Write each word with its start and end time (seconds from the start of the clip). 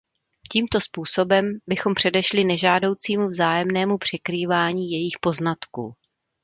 Tímto 0.51 0.81
způsobem 0.81 1.57
bychom 1.67 1.93
předešli 1.95 2.43
nežádoucímu 2.43 3.27
vzájemnému 3.27 3.97
překrývání 3.97 4.91
jejich 4.91 5.13
poznatků. 5.21 5.93